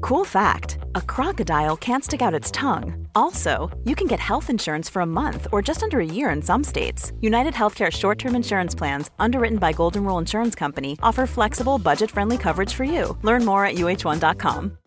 Cool 0.00 0.24
fact 0.24 0.78
a 0.94 1.00
crocodile 1.02 1.76
can't 1.76 2.04
stick 2.04 2.22
out 2.22 2.34
its 2.34 2.50
tongue. 2.50 3.06
Also, 3.14 3.70
you 3.84 3.94
can 3.94 4.06
get 4.06 4.20
health 4.20 4.50
insurance 4.50 4.88
for 4.88 5.02
a 5.02 5.06
month 5.06 5.46
or 5.52 5.60
just 5.60 5.82
under 5.82 6.00
a 6.00 6.06
year 6.06 6.30
in 6.30 6.42
some 6.42 6.64
states. 6.64 7.12
United 7.20 7.54
Healthcare 7.54 7.90
short 7.90 8.18
term 8.18 8.34
insurance 8.34 8.74
plans, 8.74 9.10
underwritten 9.18 9.58
by 9.58 9.72
Golden 9.72 10.04
Rule 10.04 10.18
Insurance 10.18 10.54
Company, 10.54 10.96
offer 11.02 11.26
flexible, 11.26 11.78
budget 11.78 12.10
friendly 12.10 12.38
coverage 12.38 12.74
for 12.74 12.84
you. 12.84 13.16
Learn 13.22 13.44
more 13.44 13.64
at 13.64 13.74
uh1.com. 13.74 14.78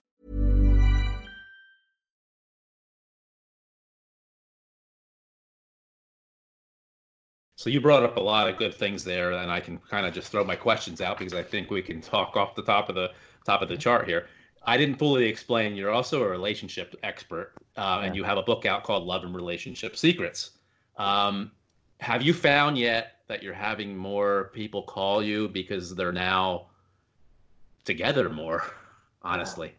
So 7.62 7.70
you 7.70 7.80
brought 7.80 8.02
up 8.02 8.18
a 8.18 8.20
lot 8.20 8.50
of 8.50 8.58
good 8.58 8.74
things 8.74 9.04
there, 9.04 9.34
and 9.34 9.52
I 9.52 9.60
can 9.60 9.78
kind 9.88 10.08
of 10.08 10.16
just 10.16 10.32
throw 10.32 10.44
my 10.44 10.56
questions 10.56 11.00
out 11.00 11.20
because 11.20 11.36
I 11.36 11.44
think 11.44 11.70
we 11.70 11.84
can 11.84 12.02
talk 12.02 12.36
off 12.36 12.56
the 12.56 12.64
top 12.64 12.90
of 12.90 12.96
the 12.96 13.12
top 13.46 13.62
of 13.62 13.70
the 13.70 13.78
chart 13.78 14.08
here. 14.08 14.26
I 14.64 14.78
didn't 14.78 14.96
fully 14.96 15.26
explain. 15.26 15.76
You're 15.76 15.92
also 15.92 16.24
a 16.24 16.28
relationship 16.28 16.96
expert, 17.04 17.54
uh, 17.78 18.00
yeah. 18.00 18.06
and 18.06 18.16
you 18.16 18.24
have 18.24 18.38
a 18.38 18.44
book 18.44 18.66
out 18.66 18.84
called 18.84 19.06
Love 19.06 19.24
and 19.24 19.36
Relationship 19.36 19.98
Secrets. 19.98 20.52
Um, 20.98 21.52
have 22.00 22.22
you 22.22 22.34
found 22.34 22.78
yet 22.78 23.18
that 23.28 23.42
you're 23.42 23.54
having 23.54 23.96
more 23.96 24.52
people 24.54 24.84
call 24.84 25.24
you 25.24 25.48
because 25.48 25.96
they're 25.96 26.12
now 26.12 26.68
together 27.86 28.30
more? 28.30 28.64
Honestly. 29.24 29.74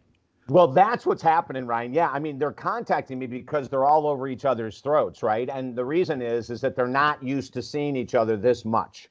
Well, 0.49 0.67
that's 0.67 1.05
what's 1.05 1.21
happening, 1.21 1.65
Ryan. 1.65 1.93
Yeah, 1.93 2.09
I 2.09 2.19
mean, 2.19 2.37
they're 2.37 2.51
contacting 2.51 3.17
me 3.17 3.27
because 3.27 3.69
they're 3.69 3.85
all 3.85 4.07
over 4.07 4.27
each 4.27 4.43
other's 4.43 4.79
throats, 4.81 5.23
right? 5.23 5.49
And 5.49 5.73
the 5.75 5.85
reason 5.85 6.21
is 6.21 6.49
is 6.49 6.59
that 6.61 6.75
they're 6.75 6.87
not 6.87 7.23
used 7.23 7.53
to 7.53 7.61
seeing 7.61 7.95
each 7.95 8.13
other 8.13 8.35
this 8.35 8.65
much. 8.65 9.07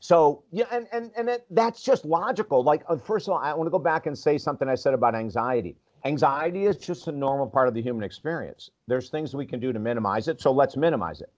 So 0.00 0.42
yeah, 0.52 0.66
and 0.70 0.86
and 0.92 1.10
and 1.16 1.28
it, 1.28 1.46
that's 1.50 1.82
just 1.82 2.04
logical. 2.04 2.62
Like 2.62 2.82
uh, 2.88 2.96
first 2.96 3.28
of 3.28 3.32
all, 3.32 3.38
I 3.38 3.52
want 3.54 3.66
to 3.66 3.70
go 3.70 3.78
back 3.78 4.06
and 4.06 4.16
say 4.16 4.38
something 4.38 4.68
I 4.68 4.74
said 4.74 4.94
about 4.94 5.14
anxiety. 5.14 5.76
Anxiety 6.04 6.66
is 6.66 6.76
just 6.76 7.08
a 7.08 7.12
normal 7.12 7.46
part 7.48 7.68
of 7.68 7.74
the 7.74 7.82
human 7.82 8.04
experience. 8.04 8.70
There's 8.86 9.08
things 9.08 9.34
we 9.34 9.46
can 9.46 9.58
do 9.58 9.72
to 9.72 9.78
minimize 9.78 10.28
it, 10.28 10.40
so 10.40 10.52
let's 10.52 10.76
minimize 10.76 11.20
it. 11.20 11.30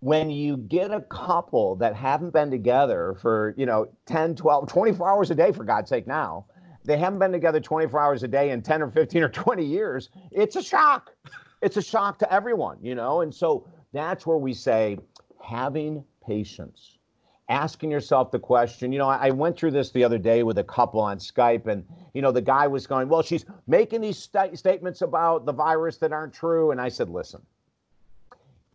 When 0.00 0.30
you 0.30 0.56
get 0.56 0.90
a 0.90 1.00
couple 1.00 1.76
that 1.76 1.94
haven't 1.94 2.32
been 2.32 2.50
together 2.50 3.16
for, 3.20 3.54
you 3.56 3.66
know, 3.66 3.88
10, 4.06 4.34
12, 4.36 4.68
24 4.68 5.10
hours 5.10 5.30
a 5.30 5.34
day 5.34 5.52
for 5.52 5.64
God's 5.64 5.88
sake 5.88 6.06
now, 6.06 6.46
they 6.84 6.96
haven't 6.98 7.18
been 7.20 7.32
together 7.32 7.60
24 7.60 8.00
hours 8.00 8.22
a 8.22 8.28
day 8.28 8.50
in 8.50 8.62
10 8.62 8.82
or 8.82 8.90
15 8.90 9.22
or 9.22 9.28
20 9.28 9.64
years, 9.64 10.10
it's 10.30 10.56
a 10.56 10.62
shock. 10.62 11.12
It's 11.60 11.76
a 11.76 11.82
shock 11.82 12.18
to 12.18 12.32
everyone, 12.32 12.78
you 12.82 12.94
know? 12.94 13.20
And 13.20 13.32
so 13.32 13.66
that's 13.92 14.26
where 14.26 14.36
we 14.36 14.52
say 14.52 14.98
having 15.40 16.04
patience 16.26 16.98
asking 17.48 17.90
yourself 17.90 18.30
the 18.30 18.38
question. 18.38 18.92
You 18.92 18.98
know, 18.98 19.08
I, 19.08 19.30
went 19.30 19.56
through 19.56 19.72
this 19.72 19.90
the 19.90 20.04
other 20.04 20.18
day 20.18 20.42
with 20.42 20.58
a 20.58 20.64
couple 20.64 21.00
on 21.00 21.18
Skype, 21.18 21.66
and 21.66 21.84
you 22.14 22.22
know, 22.22 22.32
the 22.32 22.40
guy 22.40 22.66
was 22.66 22.86
going, 22.86 23.08
"Well, 23.08 23.22
she's 23.22 23.44
making 23.66 24.00
these 24.00 24.18
st- 24.18 24.58
statements 24.58 25.02
about 25.02 25.44
the 25.44 25.52
virus 25.52 25.98
that 25.98 26.12
aren't 26.12 26.32
true," 26.32 26.70
and 26.70 26.80
I 26.80 26.88
said, 26.88 27.08
"Listen, 27.08 27.42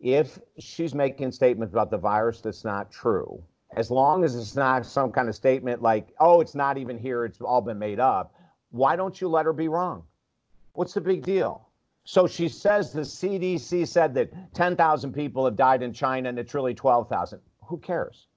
if 0.00 0.38
she's 0.58 0.94
making 0.94 1.32
statements 1.32 1.72
about 1.72 1.90
the 1.90 1.98
virus 1.98 2.40
that's 2.40 2.64
not 2.64 2.90
true, 2.90 3.42
as 3.76 3.90
long 3.90 4.24
as 4.24 4.36
it's 4.36 4.54
not 4.54 4.86
some 4.86 5.10
kind 5.10 5.28
of 5.28 5.34
statement 5.34 5.82
like, 5.82 6.14
"Oh, 6.20 6.40
it's 6.40 6.54
not 6.54 6.78
even 6.78 6.98
here; 6.98 7.24
it's 7.24 7.40
all 7.40 7.60
been 7.60 7.78
made 7.78 8.00
up," 8.00 8.34
why 8.70 8.96
don't 8.96 9.20
you 9.20 9.28
let 9.28 9.46
her 9.46 9.52
be 9.52 9.68
wrong? 9.68 10.04
What's 10.74 10.94
the 10.94 11.00
big 11.00 11.24
deal? 11.24 11.68
So 12.04 12.26
she 12.26 12.48
says 12.48 12.92
the 12.92 13.02
CDC 13.02 13.86
said 13.86 14.14
that 14.14 14.54
10,000 14.54 15.12
people 15.12 15.44
have 15.44 15.56
died 15.56 15.82
in 15.82 15.92
China 15.92 16.30
and 16.30 16.38
it's 16.38 16.54
really 16.54 16.72
12,000. 16.72 17.38
Who 17.64 17.76
cares? 17.76 18.27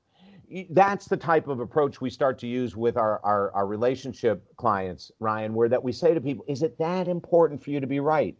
That's 0.69 1.05
the 1.07 1.17
type 1.17 1.47
of 1.47 1.59
approach 1.59 2.01
we 2.01 2.09
start 2.09 2.37
to 2.39 2.47
use 2.47 2.75
with 2.75 2.97
our, 2.97 3.19
our, 3.23 3.51
our 3.53 3.67
relationship 3.67 4.43
clients, 4.57 5.11
Ryan, 5.19 5.53
where 5.53 5.69
that 5.69 5.83
we 5.83 5.91
say 5.91 6.13
to 6.13 6.21
people, 6.21 6.45
is 6.47 6.63
it 6.63 6.77
that 6.77 7.07
important 7.07 7.63
for 7.63 7.71
you 7.71 7.79
to 7.79 7.87
be 7.87 7.99
right? 7.99 8.35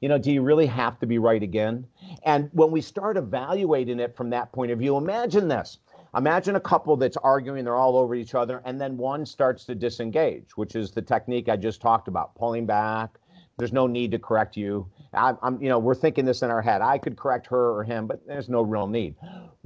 You 0.00 0.08
know, 0.08 0.18
do 0.18 0.30
you 0.30 0.42
really 0.42 0.66
have 0.66 0.98
to 1.00 1.06
be 1.06 1.18
right 1.18 1.42
again? 1.42 1.86
And 2.24 2.50
when 2.52 2.70
we 2.70 2.80
start 2.80 3.16
evaluating 3.16 3.98
it 3.98 4.14
from 4.14 4.30
that 4.30 4.52
point 4.52 4.70
of 4.70 4.78
view, 4.78 4.96
imagine 4.96 5.48
this. 5.48 5.78
Imagine 6.16 6.56
a 6.56 6.60
couple 6.60 6.96
that's 6.96 7.16
arguing, 7.18 7.64
they're 7.64 7.76
all 7.76 7.96
over 7.96 8.14
each 8.14 8.34
other, 8.34 8.62
and 8.64 8.80
then 8.80 8.96
one 8.96 9.26
starts 9.26 9.64
to 9.64 9.74
disengage, 9.74 10.56
which 10.56 10.74
is 10.74 10.90
the 10.90 11.02
technique 11.02 11.48
I 11.48 11.56
just 11.56 11.80
talked 11.80 12.08
about, 12.08 12.34
pulling 12.34 12.66
back. 12.66 13.18
There's 13.58 13.72
no 13.72 13.86
need 13.86 14.10
to 14.10 14.18
correct 14.18 14.56
you. 14.56 14.86
I'm, 15.14 15.38
I'm, 15.42 15.62
you 15.62 15.68
know, 15.68 15.78
we're 15.78 15.94
thinking 15.94 16.24
this 16.26 16.42
in 16.42 16.50
our 16.50 16.60
head. 16.60 16.82
I 16.82 16.98
could 16.98 17.16
correct 17.16 17.46
her 17.48 17.70
or 17.74 17.84
him, 17.84 18.06
but 18.06 18.26
there's 18.26 18.48
no 18.48 18.62
real 18.62 18.86
need. 18.86 19.14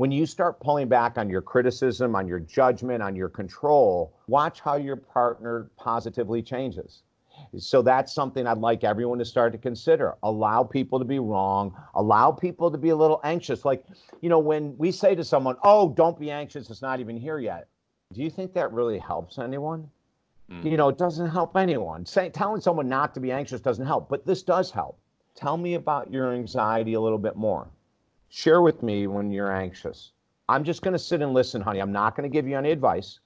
When 0.00 0.10
you 0.10 0.24
start 0.24 0.58
pulling 0.60 0.88
back 0.88 1.18
on 1.18 1.28
your 1.28 1.42
criticism, 1.42 2.16
on 2.16 2.26
your 2.26 2.40
judgment, 2.40 3.02
on 3.02 3.14
your 3.14 3.28
control, 3.28 4.14
watch 4.28 4.60
how 4.60 4.76
your 4.76 4.96
partner 4.96 5.70
positively 5.76 6.40
changes. 6.40 7.02
So 7.58 7.82
that's 7.82 8.10
something 8.10 8.46
I'd 8.46 8.56
like 8.56 8.82
everyone 8.82 9.18
to 9.18 9.26
start 9.26 9.52
to 9.52 9.58
consider. 9.58 10.16
Allow 10.22 10.62
people 10.62 10.98
to 11.00 11.04
be 11.04 11.18
wrong. 11.18 11.76
Allow 11.94 12.32
people 12.32 12.70
to 12.70 12.78
be 12.78 12.88
a 12.88 12.96
little 12.96 13.20
anxious. 13.24 13.66
Like, 13.66 13.84
you 14.22 14.30
know, 14.30 14.38
when 14.38 14.74
we 14.78 14.90
say 14.90 15.14
to 15.14 15.22
someone, 15.22 15.56
"Oh, 15.64 15.90
don't 15.90 16.18
be 16.18 16.30
anxious. 16.30 16.70
It's 16.70 16.80
not 16.80 16.98
even 17.00 17.18
here 17.18 17.38
yet." 17.38 17.68
Do 18.14 18.22
you 18.22 18.30
think 18.30 18.54
that 18.54 18.72
really 18.72 18.98
helps 18.98 19.38
anyone? 19.38 19.90
Mm. 20.50 20.64
You 20.64 20.78
know, 20.78 20.88
it 20.88 20.96
doesn't 20.96 21.28
help 21.28 21.58
anyone. 21.58 22.06
Say, 22.06 22.30
telling 22.30 22.62
someone 22.62 22.88
not 22.88 23.12
to 23.12 23.20
be 23.20 23.32
anxious 23.32 23.60
doesn't 23.60 23.84
help, 23.84 24.08
but 24.08 24.24
this 24.24 24.42
does 24.42 24.70
help. 24.70 24.98
Tell 25.34 25.58
me 25.58 25.74
about 25.74 26.10
your 26.10 26.32
anxiety 26.32 26.94
a 26.94 27.00
little 27.02 27.18
bit 27.18 27.36
more. 27.36 27.68
Share 28.32 28.62
with 28.62 28.84
me 28.84 29.08
when 29.08 29.32
you're 29.32 29.50
anxious. 29.50 30.12
I'm 30.48 30.62
just 30.62 30.82
going 30.82 30.92
to 30.92 31.00
sit 31.00 31.20
and 31.20 31.34
listen, 31.34 31.60
honey. 31.60 31.80
I'm 31.80 31.90
not 31.90 32.14
going 32.14 32.30
to 32.30 32.32
give 32.32 32.46
you 32.46 32.56
any 32.56 32.70
advice. 32.70 33.18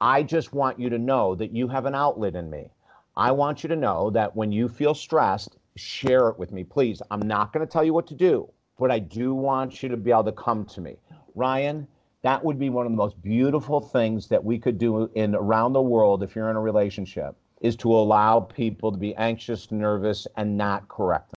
I 0.00 0.22
just 0.22 0.54
want 0.54 0.80
you 0.80 0.88
to 0.88 0.96
know 0.96 1.34
that 1.34 1.54
you 1.54 1.68
have 1.68 1.84
an 1.84 1.94
outlet 1.94 2.34
in 2.34 2.48
me. 2.48 2.70
I 3.14 3.30
want 3.30 3.62
you 3.62 3.68
to 3.68 3.76
know 3.76 4.08
that 4.08 4.34
when 4.34 4.50
you 4.50 4.66
feel 4.66 4.94
stressed, 4.94 5.58
share 5.76 6.30
it 6.30 6.38
with 6.38 6.50
me, 6.50 6.64
please. 6.64 7.02
I'm 7.10 7.20
not 7.20 7.52
going 7.52 7.66
to 7.66 7.70
tell 7.70 7.84
you 7.84 7.92
what 7.92 8.06
to 8.06 8.14
do, 8.14 8.50
but 8.78 8.90
I 8.90 9.00
do 9.00 9.34
want 9.34 9.82
you 9.82 9.90
to 9.90 9.98
be 9.98 10.10
able 10.10 10.24
to 10.24 10.32
come 10.32 10.64
to 10.64 10.80
me. 10.80 10.96
Ryan, 11.34 11.86
that 12.22 12.42
would 12.42 12.58
be 12.58 12.70
one 12.70 12.86
of 12.86 12.92
the 12.92 12.96
most 12.96 13.20
beautiful 13.20 13.82
things 13.82 14.28
that 14.28 14.42
we 14.42 14.58
could 14.58 14.78
do 14.78 15.10
in 15.14 15.34
around 15.34 15.74
the 15.74 15.82
world 15.82 16.22
if 16.22 16.34
you're 16.34 16.48
in 16.48 16.56
a 16.56 16.60
relationship 16.60 17.36
is 17.60 17.76
to 17.76 17.92
allow 17.92 18.40
people 18.40 18.92
to 18.92 18.98
be 18.98 19.14
anxious, 19.16 19.70
nervous, 19.70 20.26
and 20.38 20.56
not 20.56 20.88
correct 20.88 21.32
them. 21.32 21.37